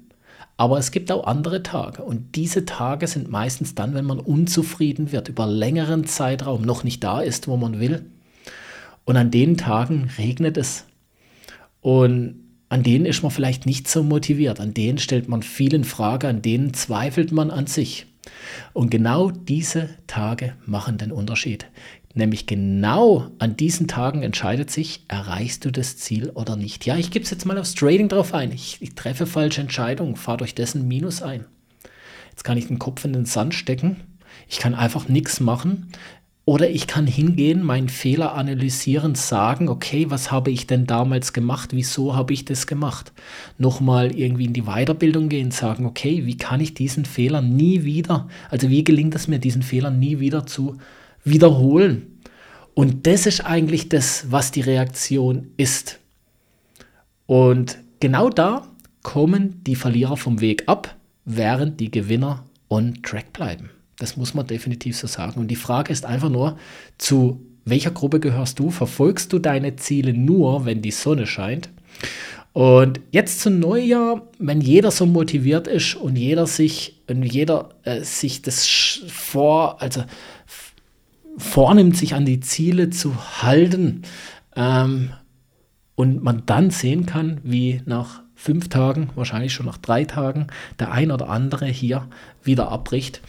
Aber 0.58 0.78
es 0.78 0.90
gibt 0.90 1.12
auch 1.12 1.26
andere 1.26 1.62
Tage 1.62 2.02
und 2.02 2.34
diese 2.36 2.64
Tage 2.64 3.06
sind 3.06 3.30
meistens 3.30 3.74
dann, 3.74 3.94
wenn 3.94 4.06
man 4.06 4.18
unzufrieden 4.18 5.12
wird, 5.12 5.28
über 5.28 5.46
längeren 5.46 6.06
Zeitraum 6.06 6.62
noch 6.62 6.82
nicht 6.82 7.04
da 7.04 7.20
ist, 7.20 7.46
wo 7.48 7.56
man 7.56 7.78
will. 7.78 8.06
Und 9.04 9.16
an 9.16 9.30
den 9.30 9.56
Tagen 9.56 10.10
regnet 10.18 10.56
es. 10.56 10.84
Und 11.80 12.45
an 12.68 12.82
denen 12.82 13.06
ist 13.06 13.22
man 13.22 13.30
vielleicht 13.30 13.66
nicht 13.66 13.88
so 13.88 14.02
motiviert, 14.02 14.60
an 14.60 14.74
denen 14.74 14.98
stellt 14.98 15.28
man 15.28 15.42
viel 15.42 15.74
in 15.74 15.84
Frage, 15.84 16.28
an 16.28 16.42
denen 16.42 16.74
zweifelt 16.74 17.32
man 17.32 17.50
an 17.50 17.66
sich. 17.66 18.06
Und 18.72 18.90
genau 18.90 19.30
diese 19.30 19.90
Tage 20.06 20.54
machen 20.64 20.98
den 20.98 21.12
Unterschied. 21.12 21.66
Nämlich 22.14 22.46
genau 22.46 23.30
an 23.38 23.56
diesen 23.56 23.88
Tagen 23.88 24.22
entscheidet 24.22 24.70
sich, 24.70 25.04
erreichst 25.06 25.64
du 25.64 25.70
das 25.70 25.98
Ziel 25.98 26.30
oder 26.30 26.56
nicht. 26.56 26.86
Ja, 26.86 26.96
ich 26.96 27.10
gebe 27.10 27.24
es 27.24 27.30
jetzt 27.30 27.44
mal 27.44 27.58
aufs 27.58 27.74
Trading 27.74 28.08
drauf 28.08 28.32
ein. 28.32 28.52
Ich, 28.52 28.78
ich 28.80 28.94
treffe 28.94 29.26
falsche 29.26 29.60
Entscheidungen, 29.60 30.16
fahre 30.16 30.38
durch 30.38 30.54
dessen 30.54 30.88
Minus 30.88 31.20
ein. 31.20 31.44
Jetzt 32.30 32.42
kann 32.42 32.56
ich 32.56 32.68
den 32.68 32.78
Kopf 32.78 33.04
in 33.04 33.12
den 33.12 33.26
Sand 33.26 33.54
stecken. 33.54 34.00
Ich 34.48 34.58
kann 34.58 34.74
einfach 34.74 35.08
nichts 35.08 35.40
machen. 35.40 35.88
Oder 36.48 36.70
ich 36.70 36.86
kann 36.86 37.08
hingehen, 37.08 37.64
meinen 37.64 37.88
Fehler 37.88 38.34
analysieren, 38.34 39.16
sagen, 39.16 39.68
okay, 39.68 40.10
was 40.10 40.30
habe 40.30 40.52
ich 40.52 40.68
denn 40.68 40.86
damals 40.86 41.32
gemacht? 41.32 41.70
Wieso 41.72 42.14
habe 42.14 42.32
ich 42.32 42.44
das 42.44 42.68
gemacht? 42.68 43.12
Nochmal 43.58 44.14
irgendwie 44.14 44.44
in 44.44 44.52
die 44.52 44.62
Weiterbildung 44.62 45.28
gehen, 45.28 45.50
sagen, 45.50 45.86
okay, 45.86 46.24
wie 46.24 46.36
kann 46.36 46.60
ich 46.60 46.72
diesen 46.72 47.04
Fehler 47.04 47.42
nie 47.42 47.82
wieder, 47.82 48.28
also 48.48 48.70
wie 48.70 48.84
gelingt 48.84 49.16
es 49.16 49.26
mir, 49.26 49.40
diesen 49.40 49.62
Fehler 49.62 49.90
nie 49.90 50.20
wieder 50.20 50.46
zu 50.46 50.76
wiederholen. 51.24 52.20
Und 52.74 53.08
das 53.08 53.26
ist 53.26 53.40
eigentlich 53.40 53.88
das, 53.88 54.30
was 54.30 54.52
die 54.52 54.60
Reaktion 54.60 55.48
ist. 55.56 55.98
Und 57.26 57.78
genau 57.98 58.30
da 58.30 58.68
kommen 59.02 59.64
die 59.64 59.74
Verlierer 59.74 60.16
vom 60.16 60.40
Weg 60.40 60.62
ab, 60.68 60.94
während 61.24 61.80
die 61.80 61.90
Gewinner 61.90 62.44
on 62.68 63.02
track 63.02 63.32
bleiben. 63.32 63.70
Das 63.98 64.16
muss 64.16 64.34
man 64.34 64.46
definitiv 64.46 64.96
so 64.96 65.06
sagen. 65.06 65.40
Und 65.40 65.48
die 65.48 65.56
Frage 65.56 65.92
ist 65.92 66.04
einfach 66.04 66.28
nur, 66.28 66.58
zu 66.98 67.40
welcher 67.64 67.90
Gruppe 67.90 68.20
gehörst 68.20 68.58
du? 68.58 68.70
Verfolgst 68.70 69.32
du 69.32 69.38
deine 69.38 69.76
Ziele 69.76 70.12
nur, 70.12 70.64
wenn 70.64 70.82
die 70.82 70.90
Sonne 70.90 71.26
scheint? 71.26 71.70
Und 72.52 73.00
jetzt 73.10 73.40
zum 73.40 73.58
Neujahr, 73.58 74.22
wenn 74.38 74.62
jeder 74.62 74.90
so 74.90 75.04
motiviert 75.04 75.66
ist 75.66 75.94
und 75.94 76.16
jeder 76.16 76.46
sich, 76.46 77.02
und 77.06 77.22
jeder 77.22 77.70
äh, 77.82 78.00
sich 78.00 78.40
das 78.40 78.66
vor, 79.08 79.82
also 79.82 80.04
vornimmt, 81.36 81.96
sich 81.96 82.14
an 82.14 82.24
die 82.24 82.40
Ziele 82.40 82.88
zu 82.88 83.42
halten 83.42 84.02
ähm, 84.54 85.10
und 85.96 86.22
man 86.22 86.44
dann 86.46 86.70
sehen 86.70 87.04
kann, 87.04 87.40
wie 87.42 87.82
nach 87.84 88.22
fünf 88.34 88.68
Tagen, 88.68 89.10
wahrscheinlich 89.14 89.52
schon 89.52 89.66
nach 89.66 89.78
drei 89.78 90.04
Tagen, 90.04 90.46
der 90.78 90.92
ein 90.92 91.10
oder 91.10 91.28
andere 91.28 91.66
hier 91.66 92.08
wieder 92.42 92.70
abbricht. 92.70 93.20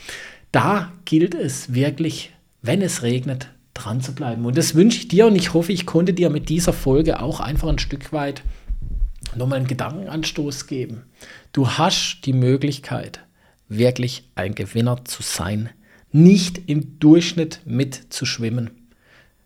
Da 0.52 0.92
gilt 1.06 1.36
es 1.36 1.74
wirklich, 1.74 2.34
wenn 2.62 2.82
es 2.82 3.04
regnet, 3.04 3.50
dran 3.74 4.02
zu 4.02 4.14
bleiben. 4.14 4.46
Und 4.46 4.58
das 4.58 4.76
wünsche 4.76 5.00
ich 5.00 5.08
dir 5.08 5.28
und 5.28 5.36
ich 5.36 5.54
hoffe, 5.54 5.72
ich 5.72 5.86
konnte 5.86 6.14
dir 6.14 6.30
mit 6.30 6.50
dieser 6.50 6.74
Folge 6.74 7.22
auch 7.22 7.40
einfach 7.40 7.68
ein 7.68 7.80
Stück 7.80 8.12
weit 8.12 8.42
nochmal 9.36 9.60
einen 9.60 9.68
Gedankenanstoß 9.68 10.68
geben. 10.68 11.04
Du 11.52 11.70
hast 11.70 12.22
die 12.26 12.34
Möglichkeit, 12.34 13.20
wirklich 13.68 14.30
ein 14.36 14.56
Gewinner 14.56 15.06
zu 15.06 15.22
sein 15.22 15.70
nicht 16.12 16.62
im 16.68 17.00
Durchschnitt 17.00 17.62
mitzuschwimmen. 17.66 18.72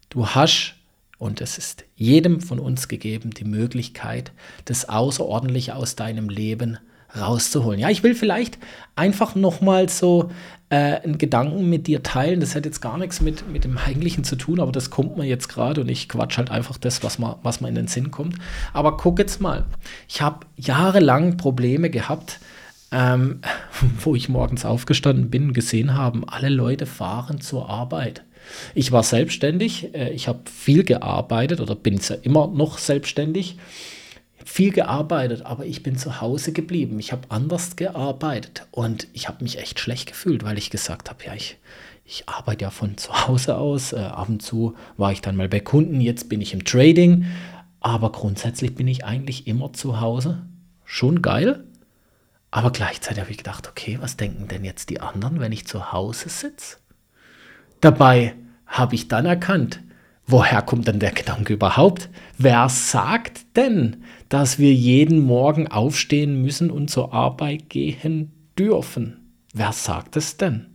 Du 0.10 0.28
hast, 0.28 0.76
und 1.18 1.42
es 1.42 1.58
ist 1.58 1.86
jedem 1.96 2.42
von 2.42 2.60
uns 2.60 2.88
gegeben, 2.88 3.32
die 3.32 3.46
Möglichkeit, 3.46 4.32
das 4.66 4.88
Außerordentliche 4.88 5.76
aus 5.76 5.96
deinem 5.96 6.30
Leben 6.30 6.78
rauszuholen. 7.20 7.80
Ja, 7.80 7.90
ich 7.90 8.04
will 8.04 8.16
vielleicht 8.16 8.58
einfach 8.96 9.36
nochmal 9.36 9.90
so 9.90 10.30
äh, 10.70 11.02
einen 11.02 11.18
Gedanken 11.18 11.70
mit 11.70 11.88
dir 11.88 12.02
teilen. 12.02 12.40
Das 12.40 12.56
hat 12.56 12.66
jetzt 12.66 12.82
gar 12.82 12.98
nichts 12.98 13.22
mit, 13.22 13.48
mit 13.50 13.66
dem 13.66 13.78
Eigentlichen 13.78 14.24
zu 14.24 14.36
tun, 14.36 14.60
aber 14.60 14.72
das 14.72 14.90
kommt 14.90 15.18
mir 15.18 15.26
jetzt 15.26 15.50
gerade 15.50 15.82
und 15.82 15.90
ich 15.90 16.08
quatsch 16.08 16.38
halt 16.38 16.50
einfach 16.50 16.78
das, 16.78 17.04
was 17.04 17.20
mir, 17.20 17.38
was 17.44 17.58
in 17.58 17.76
den 17.76 17.88
Sinn 17.88 18.12
kommt. 18.12 18.36
Aber 18.74 18.98
guck 18.98 19.20
jetzt 19.20 19.42
mal, 19.42 19.66
ich 20.08 20.22
habe 20.22 20.46
jahrelang 20.56 21.38
Probleme 21.38 21.90
gehabt, 21.90 22.40
ähm, 22.92 23.42
wo 24.00 24.16
ich 24.16 24.30
morgens 24.30 24.66
aufgestanden 24.66 25.30
bin 25.30 25.54
gesehen 25.54 25.96
habe, 25.96 26.22
alle 26.28 26.50
Leute 26.50 26.86
fahren 26.86 27.42
zur 27.42 27.70
Arbeit. 27.70 28.24
Ich 28.74 28.92
war 28.92 29.04
selbstständig, 29.04 29.94
äh, 29.94 30.12
ich 30.12 30.28
habe 30.28 30.40
viel 30.50 30.84
gearbeitet 30.84 31.60
oder 31.60 31.76
bin 31.76 32.00
ja 32.00 32.16
immer 32.16 32.48
noch 32.48 32.78
selbstständig, 32.78 33.58
viel 34.46 34.72
gearbeitet, 34.72 35.46
aber 35.46 35.66
ich 35.66 35.84
bin 35.84 35.98
zu 35.98 36.22
Hause 36.22 36.52
geblieben. 36.52 37.00
Ich 37.00 37.12
habe 37.12 37.24
anders 37.30 37.76
gearbeitet 37.76 38.68
und 38.72 39.08
ich 39.14 39.28
habe 39.28 39.44
mich 39.44 39.60
echt 39.60 39.80
schlecht 39.80 40.08
gefühlt, 40.08 40.44
weil 40.44 40.58
ich 40.58 40.70
gesagt 40.70 41.10
habe, 41.10 41.24
ja, 41.26 41.34
ich, 41.34 41.58
ich 42.06 42.28
arbeite 42.28 42.64
ja 42.66 42.70
von 42.70 42.98
zu 42.98 43.28
Hause 43.28 43.58
aus. 43.58 43.94
Äh, 43.94 44.00
ab 44.00 44.30
und 44.30 44.42
zu 44.42 44.76
war 44.98 45.12
ich 45.12 45.22
dann 45.22 45.36
mal 45.36 45.50
bei 45.50 45.60
Kunden, 45.60 46.02
jetzt 46.02 46.30
bin 46.30 46.42
ich 46.42 46.54
im 46.54 46.66
Trading, 46.66 47.26
aber 47.80 48.12
grundsätzlich 48.12 48.76
bin 48.76 48.88
ich 48.88 49.06
eigentlich 49.06 49.48
immer 49.48 49.74
zu 49.74 50.02
Hause. 50.02 50.44
Schon 50.86 51.22
geil, 51.22 51.64
aber 52.52 52.72
gleichzeitig 52.72 53.22
habe 53.22 53.32
ich 53.32 53.38
gedacht, 53.38 53.70
okay, 53.70 53.98
was 54.02 54.18
denken 54.18 54.50
denn 54.50 54.66
jetzt 54.66 54.90
die 54.90 55.00
anderen, 55.00 55.40
wenn 55.40 55.54
ich 55.54 55.66
zu 55.66 55.94
Hause 55.94 56.28
sitze? 56.28 56.78
Dabei 57.80 58.36
habe 58.68 58.96
ich 58.96 59.08
dann 59.08 59.26
erkannt, 59.26 59.80
woher 60.28 60.62
kommt 60.62 60.88
denn 60.88 61.00
der 61.00 61.12
Gedanke 61.12 61.54
überhaupt? 61.54 62.10
Wer 62.38 62.70
sagt 62.70 63.56
denn, 63.56 64.04
dass 64.30 64.60
wir 64.60 64.74
jeden 64.74 65.20
Morgen 65.20 65.68
aufstehen 65.68 66.42
müssen 66.42 66.72
und 66.72 66.90
zur 66.90 67.14
Arbeit 67.14 67.70
gehen 67.70 68.32
dürfen? 68.58 69.36
Wer 69.54 69.74
sagt 69.74 70.16
es 70.16 70.38
denn? 70.38 70.68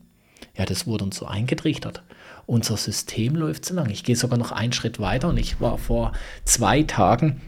Ja, 0.57 0.65
das 0.65 0.87
wurde 0.87 1.05
uns 1.05 1.17
so 1.17 1.27
eingetrichtert. 1.27 2.03
Unser 2.47 2.77
System 2.77 3.35
läuft 3.35 3.65
so 3.65 3.75
lang. 3.75 3.91
Ich 3.91 4.05
gehe 4.05 4.17
sogar 4.17 4.39
noch 4.39 4.53
einen 4.53 4.73
Schritt 4.73 5.01
weiter 5.01 5.29
und 5.29 5.37
ich 5.37 5.61
war 5.61 5.79
vor 5.79 6.13
zwei 6.45 6.83
Tagen 6.83 7.41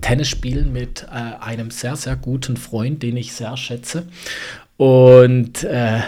Tennis 0.00 0.28
spielen 0.28 0.72
mit 0.72 1.04
äh, 1.04 1.40
einem 1.40 1.70
sehr, 1.70 1.96
sehr 1.96 2.16
guten 2.16 2.56
Freund, 2.56 3.02
den 3.02 3.16
ich 3.16 3.32
sehr 3.32 3.56
schätze. 3.56 4.06
Und 4.76 5.64
äh, 5.64 6.00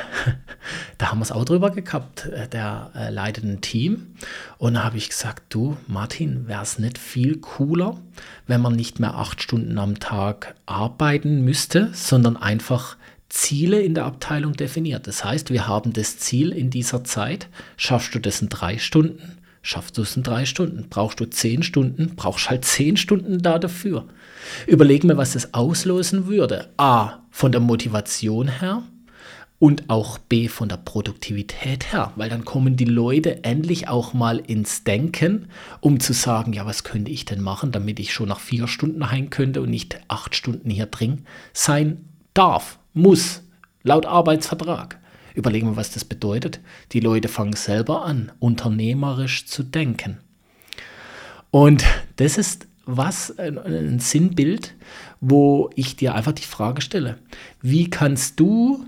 da 0.99 1.11
haben 1.11 1.19
wir 1.19 1.23
es 1.23 1.33
auch 1.33 1.45
drüber 1.45 1.71
gehabt. 1.71 2.27
Äh, 2.27 2.49
der 2.49 2.91
äh, 2.95 3.11
leitet 3.11 3.45
ein 3.45 3.61
Team. 3.61 4.15
Und 4.59 4.75
da 4.75 4.85
habe 4.85 4.99
ich 4.99 5.09
gesagt, 5.09 5.45
du 5.49 5.77
Martin, 5.87 6.49
wäre 6.49 6.63
es 6.63 6.79
nicht 6.79 6.99
viel 6.99 7.39
cooler, 7.39 7.99
wenn 8.47 8.61
man 8.61 8.75
nicht 8.75 9.01
mehr 9.01 9.15
acht 9.15 9.43
Stunden 9.43 9.79
am 9.79 9.99
Tag 9.99 10.55
arbeiten 10.67 11.45
müsste, 11.45 11.91
sondern 11.93 12.37
einfach 12.37 12.97
Ziele 13.29 13.81
in 13.81 13.95
der 13.95 14.07
Abteilung 14.07 14.55
definiert. 14.55 15.07
Das 15.07 15.25
heißt, 15.25 15.51
wir 15.51 15.67
haben 15.67 15.93
das 15.93 16.19
Ziel 16.19 16.51
in 16.51 16.71
dieser 16.71 17.05
Zeit. 17.05 17.49
Schaffst 17.77 18.15
du 18.15 18.19
das 18.19 18.41
in 18.41 18.49
drei 18.49 18.79
Stunden? 18.79 19.38
Schaffst 19.69 19.99
du 19.99 20.01
es 20.01 20.17
in 20.17 20.23
drei 20.23 20.47
Stunden? 20.47 20.87
Brauchst 20.89 21.21
du 21.21 21.27
zehn 21.27 21.63
Stunden? 21.63 22.17
Brauchst 22.17 22.49
halt 22.49 22.65
zehn 22.65 22.97
Stunden 22.97 23.43
da 23.43 23.59
dafür. 23.59 24.07
Überleg 24.67 25.05
mir, 25.05 25.19
was 25.19 25.35
das 25.35 25.53
auslösen 25.53 26.27
würde. 26.27 26.71
A, 26.79 27.19
von 27.31 27.53
der 27.53 27.61
Motivation 27.61 28.49
her 28.49 28.83
und 29.59 29.91
auch 29.91 30.17
B, 30.17 30.49
von 30.49 30.71
der 30.71 30.79
Produktivität 30.79 31.93
her, 31.93 32.13
weil 32.17 32.31
dann 32.31 32.47
kommen 32.47 32.77
die 32.77 32.87
Leute 32.87 33.45
endlich 33.45 33.89
auch 33.89 34.15
mal 34.15 34.39
ins 34.39 34.85
Denken, 34.85 35.49
um 35.81 36.01
zu 36.01 36.15
sagen, 36.15 36.55
ja, 36.55 36.65
was 36.65 36.83
könnte 36.83 37.11
ich 37.11 37.27
denn 37.27 37.43
machen, 37.43 37.71
damit 37.71 38.01
ich 38.01 38.15
schon 38.15 38.31
nach 38.31 38.41
vier 38.41 38.69
Stunden 38.69 39.11
heim 39.11 39.29
könnte 39.29 39.61
und 39.61 39.69
nicht 39.69 40.01
acht 40.09 40.35
Stunden 40.35 40.71
hier 40.71 40.87
drin 40.87 41.27
sein 41.53 42.07
darf, 42.33 42.79
muss, 42.95 43.43
laut 43.83 44.07
Arbeitsvertrag. 44.07 44.99
Überlegen 45.39 45.69
wir, 45.69 45.77
was 45.77 45.93
das 45.93 46.05
bedeutet. 46.05 46.59
Die 46.91 46.99
Leute 46.99 47.29
fangen 47.29 47.53
selber 47.53 48.05
an, 48.05 48.33
unternehmerisch 48.41 49.47
zu 49.47 49.63
denken. 49.63 50.19
Und 51.53 51.85
das 52.17 52.37
ist 52.39 52.67
was, 52.87 53.39
ein 53.39 54.01
Sinnbild, 54.01 54.75
wo 55.21 55.71
ich 55.77 55.95
dir 55.95 56.17
einfach 56.17 56.33
die 56.33 56.43
Frage 56.43 56.83
stelle, 56.83 57.19
wie 57.63 57.89
kannst 57.89 58.41
du 58.41 58.85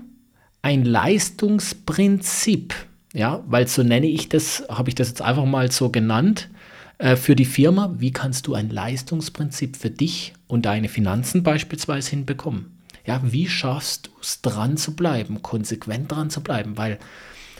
ein 0.61 0.83
Leistungsprinzip, 0.83 2.75
ja, 3.13 3.41
weil 3.47 3.69
so 3.69 3.81
nenne 3.81 4.07
ich 4.07 4.27
das, 4.27 4.65
habe 4.67 4.89
ich 4.89 4.95
das 4.95 5.07
jetzt 5.07 5.21
einfach 5.21 5.45
mal 5.45 5.71
so 5.71 5.89
genannt, 5.89 6.49
äh, 6.97 7.15
für 7.15 7.37
die 7.37 7.45
Firma, 7.45 7.95
wie 7.97 8.11
kannst 8.11 8.47
du 8.47 8.55
ein 8.55 8.69
Leistungsprinzip 8.69 9.77
für 9.77 9.89
dich 9.89 10.33
und 10.47 10.65
deine 10.65 10.89
Finanzen 10.89 11.43
beispielsweise 11.43 12.09
hinbekommen? 12.09 12.80
Ja, 13.11 13.19
wie 13.23 13.49
schaffst 13.49 14.07
du 14.07 14.11
es 14.21 14.41
dran 14.41 14.77
zu 14.77 14.95
bleiben, 14.95 15.41
konsequent 15.41 16.09
dran 16.09 16.29
zu 16.29 16.41
bleiben? 16.41 16.77
Weil, 16.77 16.97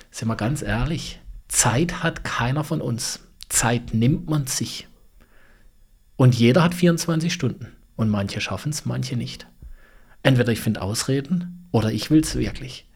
sind 0.10 0.30
wir 0.30 0.38
ganz 0.38 0.62
ehrlich, 0.62 1.20
Zeit 1.50 2.04
hat 2.04 2.24
keiner 2.24 2.64
von 2.64 2.80
uns. 2.80 3.20
Zeit 3.50 3.94
nimmt 3.94 4.30
man 4.30 4.48
sich. 4.48 4.88
Und 6.16 6.36
jeder 6.36 6.64
hat 6.64 6.74
24 6.74 7.34
Stunden. 7.34 7.68
Und 7.98 8.10
manche 8.10 8.40
schaffen 8.40 8.72
es, 8.72 8.86
manche 8.86 9.18
nicht. 9.18 9.46
Entweder 10.24 10.54
ich 10.54 10.62
finde 10.62 10.82
Ausreden 10.82 11.68
oder 11.72 11.92
ich 11.92 12.10
will 12.10 12.22
es 12.22 12.38
wirklich. 12.38 12.88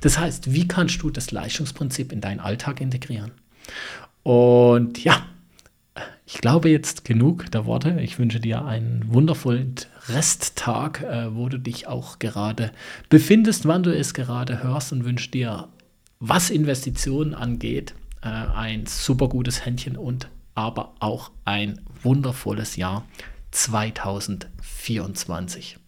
Das 0.00 0.18
heißt, 0.18 0.54
wie 0.54 0.66
kannst 0.66 1.02
du 1.02 1.10
das 1.10 1.30
Leistungsprinzip 1.30 2.10
in 2.10 2.22
deinen 2.22 2.40
Alltag 2.40 2.80
integrieren? 2.80 3.32
Und 4.22 5.04
ja, 5.04 5.26
ich 6.26 6.38
glaube 6.38 6.68
jetzt 6.68 7.04
genug 7.04 7.50
der 7.50 7.66
Worte. 7.66 7.98
Ich 8.00 8.18
wünsche 8.18 8.40
dir 8.40 8.64
einen 8.64 9.12
wundervollen 9.12 9.74
Resttag, 10.08 11.02
äh, 11.02 11.34
wo 11.34 11.48
du 11.48 11.58
dich 11.58 11.86
auch 11.86 12.18
gerade 12.18 12.72
befindest, 13.08 13.66
wann 13.66 13.82
du 13.82 13.96
es 13.96 14.14
gerade 14.14 14.62
hörst 14.62 14.92
und 14.92 15.04
wünsche 15.04 15.30
dir, 15.30 15.68
was 16.20 16.50
Investitionen 16.50 17.34
angeht, 17.34 17.94
äh, 18.22 18.28
ein 18.28 18.86
super 18.86 19.28
gutes 19.28 19.64
Händchen 19.64 19.96
und 19.96 20.28
aber 20.54 20.94
auch 20.98 21.30
ein 21.44 21.80
wundervolles 22.02 22.76
Jahr 22.76 23.04
2024. 23.52 25.78